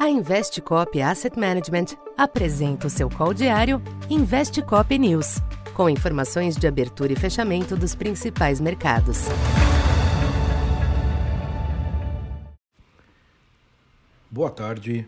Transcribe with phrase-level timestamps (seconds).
[0.00, 5.42] A Investcop Asset Management apresenta o seu call diário Investcop News,
[5.74, 9.26] com informações de abertura e fechamento dos principais mercados.
[14.30, 15.06] Boa tarde.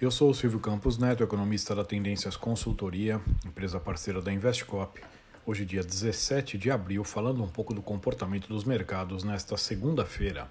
[0.00, 5.00] Eu sou o Silvio Campos Neto, economista da Tendências Consultoria, empresa parceira da Investcop.
[5.44, 10.48] Hoje, dia 17 de abril, falando um pouco do comportamento dos mercados nesta segunda-feira.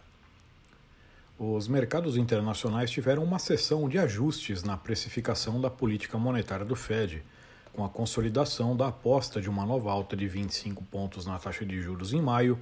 [1.39, 7.23] Os mercados internacionais tiveram uma sessão de ajustes na precificação da política monetária do Fed,
[7.71, 11.79] com a consolidação da aposta de uma nova alta de 25 pontos na taxa de
[11.79, 12.57] juros em maio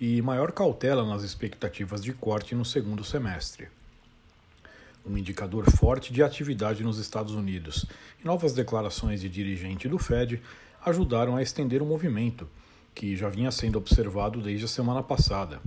[0.00, 3.68] e maior cautela nas expectativas de corte no segundo semestre.
[5.04, 7.84] Um indicador forte de atividade nos Estados Unidos
[8.18, 10.40] e novas declarações de dirigente do Fed
[10.82, 12.48] ajudaram a estender o movimento,
[12.94, 15.60] que já vinha sendo observado desde a semana passada.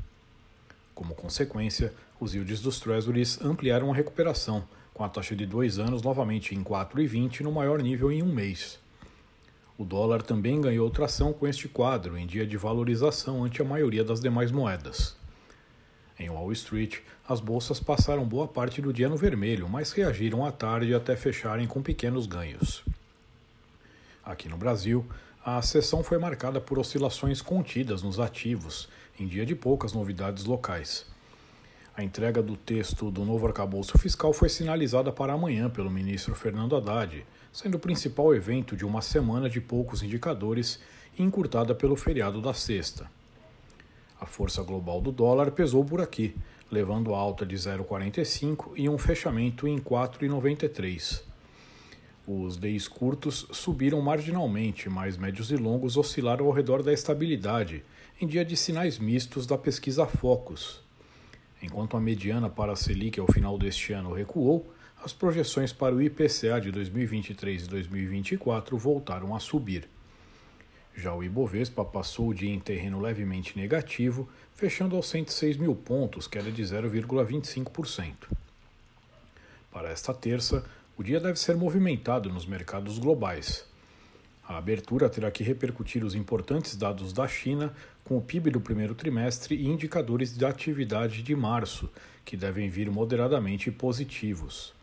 [0.95, 6.01] Como consequência, os yields dos Treasuries ampliaram a recuperação, com a taxa de dois anos
[6.01, 8.77] novamente em 4,20 no maior nível em um mês.
[9.77, 14.03] O dólar também ganhou tração com este quadro, em dia de valorização ante a maioria
[14.03, 15.15] das demais moedas.
[16.19, 20.51] Em Wall Street, as bolsas passaram boa parte do dia no vermelho, mas reagiram à
[20.51, 22.83] tarde até fecharem com pequenos ganhos.
[24.21, 25.05] Aqui no Brasil,
[25.45, 31.05] a sessão foi marcada por oscilações contidas nos ativos, em dia de poucas novidades locais.
[31.99, 36.77] A entrega do texto do novo arcabouço fiscal foi sinalizada para amanhã pelo ministro Fernando
[36.77, 40.79] Haddad, sendo o principal evento de uma semana de poucos indicadores
[41.17, 43.11] e encurtada pelo feriado da sexta.
[44.17, 46.33] A força global do dólar pesou por aqui,
[46.71, 51.21] levando a alta de 0,45 e um fechamento em 4,93.
[52.25, 57.83] Os DIs curtos subiram marginalmente, mas médios e longos oscilaram ao redor da estabilidade,
[58.21, 60.87] em dia de sinais mistos da pesquisa Focus.
[61.61, 66.01] Enquanto a mediana para a Selic ao final deste ano recuou, as projeções para o
[66.01, 69.87] IPCA de 2023 e 2024 voltaram a subir.
[70.95, 76.27] Já o Ibovespa passou o dia em terreno levemente negativo, fechando aos 106 mil pontos,
[76.27, 78.27] queda de 0,25%.
[79.71, 80.65] Para esta terça,
[80.97, 83.68] o dia deve ser movimentado nos mercados globais.
[84.49, 87.71] A abertura terá que repercutir os importantes dados da China
[88.03, 91.87] com o PIB do primeiro trimestre e indicadores de atividade de março,
[92.25, 94.73] que devem vir moderadamente positivos.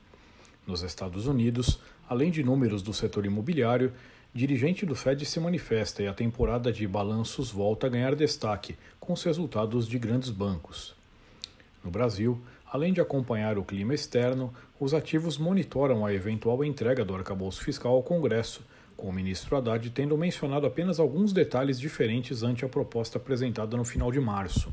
[0.65, 3.93] Nos Estados Unidos, além de números do setor imobiliário,
[4.33, 9.15] dirigente do Fed se manifesta e a temporada de balanços volta a ganhar destaque, com
[9.15, 10.95] os resultados de grandes bancos.
[11.83, 12.41] No Brasil,
[12.77, 17.95] Além de acompanhar o clima externo, os ativos monitoram a eventual entrega do arcabouço fiscal
[17.95, 18.63] ao Congresso,
[19.07, 23.85] com o ministro Haddad tendo mencionado apenas alguns detalhes diferentes ante a proposta apresentada no
[23.85, 24.73] final de março.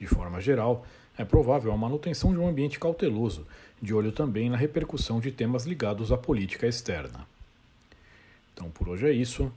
[0.00, 0.84] De forma geral,
[1.16, 3.46] é provável a manutenção de um ambiente cauteloso,
[3.80, 7.24] de olho também na repercussão de temas ligados à política externa.
[8.52, 9.52] Então por hoje é isso.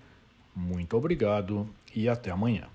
[0.55, 2.67] Muito obrigado e até amanhã.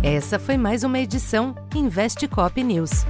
[0.00, 3.04] Essa foi mais uma edição Investe Cop News.